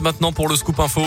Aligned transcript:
Maintenant 0.00 0.32
pour 0.32 0.48
le 0.48 0.56
scoop 0.56 0.80
info. 0.80 1.02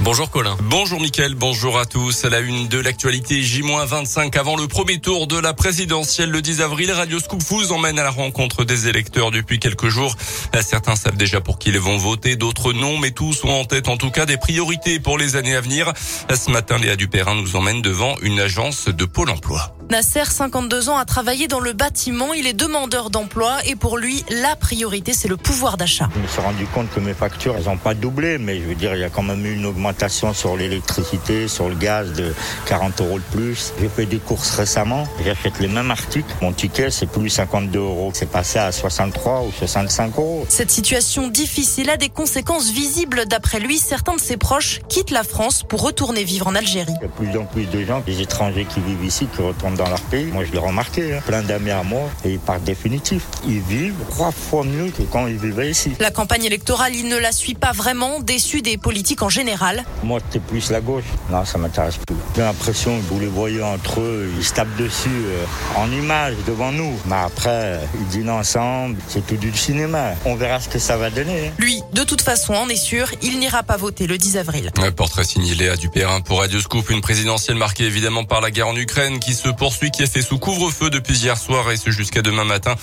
Bonjour 0.00 0.30
Colin. 0.30 0.56
Bonjour 0.62 1.00
Mickaël, 1.00 1.34
bonjour 1.34 1.76
à 1.76 1.86
tous. 1.86 2.24
À 2.24 2.30
la 2.30 2.38
une 2.38 2.68
de 2.68 2.78
l'actualité 2.78 3.42
J-25 3.42 4.38
avant 4.38 4.56
le 4.56 4.68
premier 4.68 5.00
tour 5.00 5.26
de 5.26 5.36
la 5.36 5.54
présidentielle 5.54 6.30
le 6.30 6.40
10 6.40 6.60
avril, 6.60 6.92
Radio 6.92 7.18
Scoop 7.18 7.42
vous 7.42 7.72
emmène 7.72 7.98
à 7.98 8.04
la 8.04 8.10
rencontre 8.10 8.64
des 8.64 8.86
électeurs 8.86 9.32
depuis 9.32 9.58
quelques 9.58 9.88
jours. 9.88 10.14
Certains 10.62 10.94
savent 10.94 11.16
déjà 11.16 11.40
pour 11.40 11.58
qui 11.58 11.70
ils 11.70 11.80
vont 11.80 11.96
voter, 11.96 12.36
d'autres 12.36 12.72
non, 12.72 12.96
mais 12.96 13.10
tous 13.10 13.42
ont 13.42 13.60
en 13.60 13.64
tête 13.64 13.88
en 13.88 13.96
tout 13.96 14.12
cas 14.12 14.24
des 14.24 14.36
priorités 14.36 15.00
pour 15.00 15.18
les 15.18 15.34
années 15.34 15.56
à 15.56 15.60
venir. 15.60 15.92
Ce 16.32 16.50
matin, 16.52 16.78
Léa 16.78 16.94
Dupérin 16.94 17.34
nous 17.34 17.56
emmène 17.56 17.82
devant 17.82 18.14
une 18.22 18.38
agence 18.38 18.86
de 18.88 19.04
Pôle 19.04 19.30
emploi. 19.30 19.74
Nasser, 19.90 20.26
52 20.26 20.90
ans, 20.90 20.98
a 20.98 21.06
travaillé 21.06 21.48
dans 21.48 21.60
le 21.60 21.72
bâtiment. 21.72 22.34
Il 22.34 22.46
est 22.46 22.52
demandeur 22.52 23.08
d'emploi 23.08 23.56
et 23.64 23.74
pour 23.74 23.96
lui, 23.96 24.22
la 24.28 24.54
priorité, 24.54 25.14
c'est 25.14 25.28
le 25.28 25.38
pouvoir 25.38 25.78
d'achat. 25.78 26.10
Je 26.14 26.20
me 26.20 26.26
suis 26.26 26.42
rendu 26.42 26.66
compte 26.66 26.90
que 26.90 27.00
mes 27.00 27.14
factures, 27.14 27.54
elles 27.56 27.64
n'ont 27.64 27.78
pas 27.78 27.94
doublé, 27.94 28.36
mais 28.36 28.60
je 28.60 28.66
veux 28.66 28.74
dire, 28.74 28.94
il 28.94 29.00
y 29.00 29.04
a 29.04 29.08
quand 29.08 29.22
même 29.22 29.46
eu 29.46 29.54
une 29.54 29.64
augmentation 29.64 30.34
sur 30.34 30.58
l'électricité, 30.58 31.48
sur 31.48 31.70
le 31.70 31.74
gaz 31.74 32.12
de 32.12 32.34
40 32.66 33.00
euros 33.00 33.18
de 33.18 33.36
plus. 33.36 33.72
J'ai 33.80 33.88
fait 33.88 34.04
des 34.04 34.18
courses 34.18 34.50
récemment, 34.50 35.08
j'achète 35.24 35.58
les 35.58 35.68
mêmes 35.68 35.90
articles. 35.90 36.34
Mon 36.42 36.52
ticket, 36.52 36.90
c'est 36.90 37.06
plus 37.06 37.30
52 37.30 37.78
euros. 37.78 38.10
C'est 38.12 38.30
passé 38.30 38.58
à 38.58 38.70
63 38.72 39.44
ou 39.44 39.52
65 39.58 40.18
euros. 40.18 40.44
Cette 40.50 40.70
situation 40.70 41.28
difficile 41.28 41.88
a 41.88 41.96
des 41.96 42.10
conséquences 42.10 42.70
visibles. 42.70 43.24
D'après 43.26 43.58
lui, 43.58 43.78
certains 43.78 44.16
de 44.16 44.20
ses 44.20 44.36
proches 44.36 44.80
quittent 44.90 45.12
la 45.12 45.24
France 45.24 45.62
pour 45.66 45.80
retourner 45.80 46.24
vivre 46.24 46.46
en 46.46 46.54
Algérie. 46.54 46.92
Il 47.00 47.02
y 47.02 47.04
a 47.06 47.08
de 47.08 47.12
plus 47.12 47.38
en 47.38 47.46
plus 47.46 47.64
de 47.64 47.84
gens, 47.86 48.00
des 48.00 48.20
étrangers 48.20 48.66
qui 48.66 48.80
vivent 48.80 49.04
ici, 49.04 49.26
qui 49.34 49.40
retournent 49.40 49.77
dans 49.78 49.88
leur 49.88 50.00
pays. 50.02 50.26
Moi, 50.26 50.44
je 50.44 50.52
l'ai 50.52 50.58
remarqué. 50.58 51.14
Hein. 51.14 51.22
Plein 51.24 51.42
d'amis 51.42 51.70
à 51.70 51.82
moi 51.82 52.10
et 52.24 52.32
ils 52.32 52.38
partent 52.38 52.64
définitif. 52.64 53.22
Ils 53.46 53.60
vivent 53.60 53.94
trois 54.10 54.32
fois 54.32 54.64
mieux 54.64 54.90
que 54.90 55.02
quand 55.02 55.26
ils 55.26 55.38
vivaient 55.38 55.70
ici. 55.70 55.92
La 56.00 56.10
campagne 56.10 56.44
électorale, 56.44 56.94
il 56.94 57.08
ne 57.08 57.16
la 57.16 57.32
suit 57.32 57.54
pas 57.54 57.72
vraiment, 57.72 58.20
déçu 58.20 58.60
des 58.60 58.76
politiques 58.76 59.22
en 59.22 59.28
général. 59.28 59.84
Moi, 60.02 60.20
c'était 60.26 60.44
plus 60.44 60.70
la 60.70 60.80
gauche. 60.80 61.04
Non, 61.30 61.44
ça 61.44 61.56
m'intéresse 61.58 61.96
plus. 61.96 62.16
J'ai 62.36 62.42
l'impression 62.42 62.98
que 62.98 63.04
vous 63.04 63.20
les 63.20 63.26
voyez 63.26 63.62
entre 63.62 64.00
eux, 64.00 64.30
ils 64.36 64.44
se 64.44 64.52
tapent 64.52 64.76
dessus 64.76 65.08
euh, 65.08 65.44
en 65.76 65.90
images 65.90 66.34
devant 66.46 66.72
nous. 66.72 66.98
Mais 67.06 67.16
après, 67.16 67.80
ils 68.00 68.06
dînent 68.08 68.30
ensemble. 68.30 68.98
C'est 69.08 69.26
tout 69.26 69.36
du 69.36 69.56
cinéma. 69.56 70.12
On 70.24 70.34
verra 70.34 70.60
ce 70.60 70.68
que 70.68 70.78
ça 70.78 70.96
va 70.96 71.10
donner. 71.10 71.48
Hein. 71.48 71.52
Lui, 71.58 71.82
de 71.92 72.02
toute 72.02 72.20
façon, 72.20 72.54
on 72.54 72.68
est 72.68 72.76
sûr, 72.76 73.08
il 73.22 73.38
n'ira 73.38 73.62
pas 73.62 73.76
voter 73.76 74.06
le 74.06 74.18
10 74.18 74.36
avril. 74.36 74.70
Un 74.82 74.92
portrait 74.92 75.24
signé 75.24 75.54
Léa 75.54 75.76
Dupérin 75.76 76.20
pour 76.20 76.40
Radio 76.40 76.60
Scoop, 76.60 76.90
une 76.90 77.00
présidentielle 77.00 77.56
marquée 77.56 77.84
évidemment 77.84 78.24
par 78.24 78.40
la 78.40 78.50
guerre 78.50 78.68
en 78.68 78.76
Ukraine 78.76 79.18
qui 79.20 79.34
se 79.34 79.48
poursuit, 79.48 79.67
qui 79.90 80.02
est 80.02 80.12
fait 80.12 80.22
sous 80.22 80.38
couvre-feu 80.38 80.90
depuis 80.90 81.18
hier 81.18 81.36
soir 81.36 81.70
et 81.70 81.76
ce 81.76 81.90
jusqu'à 81.90 82.22
demain 82.22 82.44
matin. 82.44 82.74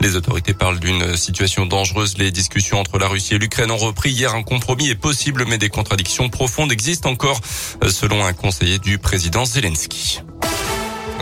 Les 0.00 0.16
autorités 0.16 0.54
parlent 0.54 0.80
d'une 0.80 1.16
situation 1.16 1.66
dangereuse. 1.66 2.18
Les 2.18 2.30
discussions 2.30 2.80
entre 2.80 2.98
la 2.98 3.08
Russie 3.08 3.34
et 3.34 3.38
l'Ukraine 3.38 3.70
ont 3.70 3.76
repris 3.76 4.10
hier. 4.10 4.34
Un 4.34 4.42
compromis 4.42 4.88
est 4.88 4.94
possible, 4.94 5.44
mais 5.46 5.58
des 5.58 5.68
contradictions 5.68 6.28
profondes 6.28 6.72
existent 6.72 7.10
encore, 7.10 7.40
selon 7.88 8.24
un 8.24 8.32
conseiller 8.32 8.78
du 8.78 8.98
président 8.98 9.44
Zelensky. 9.44 10.22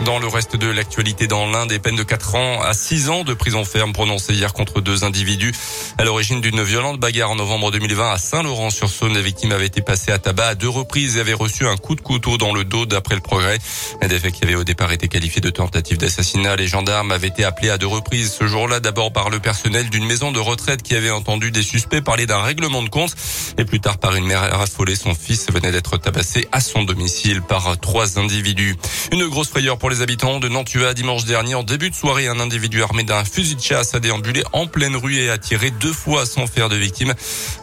Dans 0.05 0.17
le 0.17 0.27
reste 0.27 0.55
de 0.55 0.67
l'actualité 0.67 1.27
dans 1.27 1.45
l'Inde, 1.45 1.69
des 1.69 1.77
peines 1.77 1.95
de 1.95 2.01
4 2.01 2.33
ans 2.33 2.61
à 2.63 2.73
6 2.73 3.09
ans 3.09 3.23
de 3.23 3.35
prison 3.35 3.63
ferme 3.63 3.93
prononcées 3.93 4.33
hier 4.33 4.51
contre 4.51 4.81
deux 4.81 5.03
individus 5.03 5.53
à 5.99 6.03
l'origine 6.03 6.41
d'une 6.41 6.63
violente 6.63 6.99
bagarre 6.99 7.29
en 7.29 7.35
novembre 7.35 7.69
2020 7.69 8.11
à 8.11 8.17
Saint-Laurent-sur-Saône. 8.17 9.13
La 9.13 9.21
victime 9.21 9.51
avait 9.51 9.67
été 9.67 9.83
passée 9.83 10.11
à 10.11 10.17
tabac 10.17 10.47
à 10.47 10.55
deux 10.55 10.69
reprises 10.69 11.17
et 11.17 11.19
avait 11.19 11.35
reçu 11.35 11.67
un 11.67 11.77
coup 11.77 11.95
de 11.95 12.01
couteau 12.01 12.39
dans 12.39 12.51
le 12.51 12.63
dos 12.63 12.87
d'après 12.87 13.13
le 13.13 13.21
progrès. 13.21 13.59
Des 14.01 14.17
faits 14.17 14.33
qui 14.33 14.43
avaient 14.43 14.55
au 14.55 14.63
départ 14.63 14.91
été 14.91 15.07
qualifiés 15.07 15.39
de 15.41 15.51
tentative 15.51 15.99
d'assassinat. 15.99 16.55
Les 16.55 16.67
gendarmes 16.67 17.11
avaient 17.11 17.27
été 17.27 17.43
appelés 17.43 17.69
à 17.69 17.77
deux 17.77 17.85
reprises 17.85 18.33
ce 18.33 18.47
jour-là, 18.47 18.79
d'abord 18.79 19.13
par 19.13 19.29
le 19.29 19.39
personnel 19.39 19.91
d'une 19.91 20.05
maison 20.05 20.31
de 20.31 20.39
retraite 20.39 20.81
qui 20.81 20.95
avait 20.95 21.11
entendu 21.11 21.51
des 21.51 21.61
suspects 21.61 22.01
parler 22.01 22.25
d'un 22.25 22.41
règlement 22.41 22.81
de 22.81 22.89
compte 22.89 23.15
et 23.59 23.65
plus 23.65 23.79
tard 23.79 23.99
par 23.99 24.15
une 24.15 24.25
mère 24.25 24.59
affolée. 24.59 24.95
Son 24.95 25.13
fils 25.13 25.51
venait 25.51 25.71
d'être 25.71 25.97
tabassé 25.97 26.47
à 26.51 26.59
son 26.59 26.83
domicile 26.83 27.43
par 27.43 27.77
trois 27.79 28.17
individus. 28.17 28.75
Une 29.11 29.27
grosse 29.27 29.49
frayeur 29.49 29.77
pour 29.77 29.90
habitants 29.99 30.39
de 30.39 30.47
Nantua 30.47 30.93
dimanche 30.93 31.25
dernier. 31.25 31.55
En 31.55 31.63
début 31.63 31.89
de 31.89 31.95
soirée, 31.95 32.27
un 32.27 32.39
individu 32.39 32.81
armé 32.81 33.03
d'un 33.03 33.25
fusil 33.25 33.55
de 33.55 33.61
chasse 33.61 33.93
a 33.93 33.99
déambulé 33.99 34.43
en 34.53 34.67
pleine 34.67 34.95
rue 34.95 35.17
et 35.17 35.29
a 35.29 35.37
tiré 35.37 35.71
deux 35.71 35.91
fois 35.91 36.25
sans 36.25 36.47
faire 36.47 36.69
de 36.69 36.75
victime. 36.77 37.13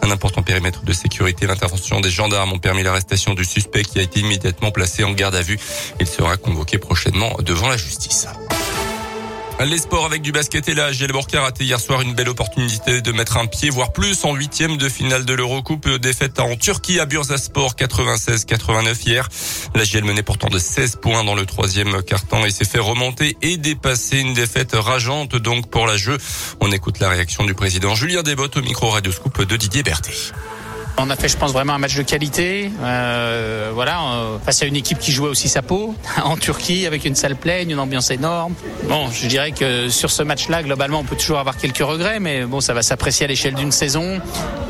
Un 0.02 0.10
important 0.10 0.42
périmètre 0.42 0.82
de 0.82 0.92
sécurité. 0.92 1.46
L'intervention 1.46 2.00
des 2.00 2.10
gendarmes 2.10 2.52
ont 2.52 2.58
permis 2.58 2.82
l'arrestation 2.82 3.34
du 3.34 3.44
suspect 3.44 3.84
qui 3.84 3.98
a 3.98 4.02
été 4.02 4.20
immédiatement 4.20 4.70
placé 4.70 5.04
en 5.04 5.12
garde 5.12 5.36
à 5.36 5.42
vue. 5.42 5.58
Il 6.00 6.06
sera 6.06 6.36
convoqué 6.36 6.78
prochainement 6.78 7.34
devant 7.40 7.68
la 7.68 7.76
justice. 7.76 8.26
Les 9.66 9.78
sports 9.78 10.06
avec 10.06 10.22
du 10.22 10.30
basket 10.30 10.68
et 10.68 10.74
là, 10.74 10.92
Giel 10.92 11.10
Borca 11.10 11.40
a 11.40 11.42
raté 11.42 11.64
hier 11.64 11.80
soir 11.80 12.00
une 12.00 12.14
belle 12.14 12.28
opportunité 12.28 13.02
de 13.02 13.12
mettre 13.12 13.36
un 13.38 13.46
pied, 13.46 13.70
voire 13.70 13.92
plus, 13.92 14.24
en 14.24 14.32
huitième 14.34 14.76
de 14.76 14.88
finale 14.88 15.24
de 15.24 15.34
l'Eurocoupe. 15.34 15.88
Défaite 15.96 16.38
en 16.38 16.54
Turquie 16.54 17.00
à 17.00 17.06
Bursaspor 17.06 17.74
96-89 17.74 19.06
hier. 19.06 19.28
La 19.74 19.84
GL 19.84 20.04
menait 20.04 20.22
pourtant 20.22 20.48
de 20.48 20.60
16 20.60 20.96
points 21.02 21.24
dans 21.24 21.34
le 21.34 21.44
troisième 21.44 22.02
quart-temps 22.02 22.46
et 22.46 22.50
s'est 22.50 22.64
fait 22.64 22.78
remonter 22.78 23.36
et 23.42 23.56
dépasser 23.56 24.20
une 24.20 24.32
défaite 24.32 24.74
rageante 24.74 25.34
donc 25.34 25.68
pour 25.68 25.86
la 25.86 25.96
jeu. 25.96 26.16
On 26.60 26.70
écoute 26.70 27.00
la 27.00 27.08
réaction 27.08 27.44
du 27.44 27.54
président 27.54 27.96
Julien 27.96 28.22
Desbottes 28.22 28.56
au 28.56 28.62
micro 28.62 28.88
Radio 28.88 29.10
Scoop 29.10 29.42
de 29.42 29.56
Didier 29.56 29.82
Berthet. 29.82 30.32
On 31.00 31.10
a 31.10 31.16
fait, 31.16 31.28
je 31.28 31.36
pense, 31.36 31.52
vraiment 31.52 31.74
un 31.74 31.78
match 31.78 31.94
de 31.94 32.02
qualité. 32.02 32.72
Euh, 32.82 33.70
voilà, 33.72 34.00
euh, 34.00 34.38
face 34.44 34.62
à 34.62 34.66
une 34.66 34.74
équipe 34.74 34.98
qui 34.98 35.12
jouait 35.12 35.28
aussi 35.28 35.48
sa 35.48 35.62
peau 35.62 35.94
en 36.24 36.36
Turquie 36.36 36.86
avec 36.86 37.04
une 37.04 37.14
salle 37.14 37.36
pleine, 37.36 37.70
une 37.70 37.78
ambiance 37.78 38.10
énorme. 38.10 38.54
Bon, 38.88 39.08
je 39.12 39.28
dirais 39.28 39.52
que 39.52 39.88
sur 39.90 40.10
ce 40.10 40.24
match-là, 40.24 40.64
globalement, 40.64 40.98
on 40.98 41.04
peut 41.04 41.14
toujours 41.14 41.38
avoir 41.38 41.56
quelques 41.56 41.78
regrets, 41.78 42.18
mais 42.18 42.44
bon, 42.44 42.60
ça 42.60 42.74
va 42.74 42.82
s'apprécier 42.82 43.26
à 43.26 43.28
l'échelle 43.28 43.54
d'une 43.54 43.70
saison. 43.70 44.20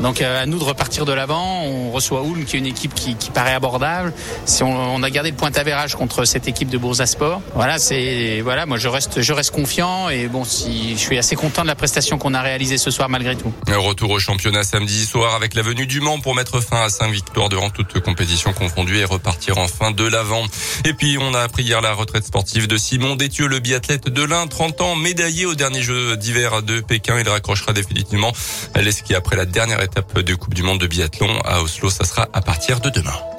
Donc, 0.01 0.21
euh, 0.21 0.43
à 0.43 0.45
nous 0.45 0.59
de 0.59 0.63
repartir 0.63 1.05
de 1.05 1.13
l'avant. 1.13 1.63
On 1.63 1.89
reçoit 1.89 2.21
Ulm, 2.21 2.45
qui 2.45 2.57
est 2.57 2.59
une 2.59 2.67
équipe 2.67 2.93
qui, 2.93 3.15
paraît 3.33 3.53
abordable. 3.53 4.13
Si 4.45 4.63
on, 4.63 5.01
a 5.01 5.09
gardé 5.09 5.31
le 5.31 5.35
point 5.35 5.51
avérage 5.55 5.95
contre 5.95 6.25
cette 6.25 6.47
équipe 6.47 6.69
de 6.69 6.77
Boursasport, 6.77 7.41
voilà, 7.55 7.79
c'est 7.79 8.41
voilà, 8.41 8.65
moi 8.65 8.77
je 8.77 8.87
reste, 8.87 9.21
je 9.21 9.33
reste 9.33 9.51
confiant 9.51 10.09
et 10.09 10.27
bon, 10.27 10.43
si 10.43 10.93
je 10.93 10.99
suis 10.99 11.17
assez 11.17 11.35
content 11.35 11.61
de 11.61 11.67
la 11.67 11.75
prestation 11.75 12.17
qu'on 12.17 12.33
a 12.33 12.41
réalisée 12.41 12.77
ce 12.77 12.91
soir 12.91 13.09
malgré 13.09 13.35
tout. 13.35 13.51
Retour 13.67 14.11
au 14.11 14.19
championnat 14.19 14.63
samedi 14.63 15.05
soir 15.05 15.35
avec 15.35 15.53
la 15.53 15.61
venue 15.61 15.85
du 15.85 16.01
Mans 16.01 16.18
pour 16.19 16.35
mettre 16.35 16.61
fin 16.61 16.83
à 16.83 16.89
cinq 16.89 17.11
victoires 17.11 17.49
durant 17.49 17.69
toute 17.69 17.99
compétition 17.99 18.53
confondue 18.53 18.97
et 18.97 19.05
repartir 19.05 19.57
enfin 19.57 19.91
de 19.91 20.05
l'avant. 20.05 20.45
Et 20.85 20.93
puis, 20.93 21.17
on 21.19 21.33
a 21.33 21.41
appris 21.41 21.63
hier 21.63 21.81
la 21.81 21.93
retraite 21.93 22.25
sportive 22.25 22.67
de 22.67 22.77
Simon 22.77 23.15
Détieux, 23.15 23.47
le 23.47 23.59
biathlète 23.59 24.09
de 24.09 24.23
l'Ain, 24.23 24.47
30 24.47 24.81
ans, 24.81 24.95
médaillé 24.95 25.45
au 25.45 25.55
dernier 25.55 25.81
jeu 25.81 26.17
d'hiver 26.17 26.61
de 26.61 26.79
Pékin. 26.79 27.19
Il 27.19 27.29
raccrochera 27.29 27.73
définitivement 27.73 28.31
l'esquí 28.75 29.15
après 29.15 29.35
la 29.35 29.45
dernière 29.45 29.81
étape 29.81 30.19
de 30.19 30.35
Coupe 30.35 30.53
du 30.53 30.63
Monde 30.63 30.79
de 30.79 30.87
biathlon 30.87 31.39
à 31.45 31.61
Oslo. 31.61 31.89
Ça 31.89 32.05
sera 32.05 32.27
à 32.33 32.41
partir 32.41 32.79
de 32.79 32.89
demain. 32.89 33.38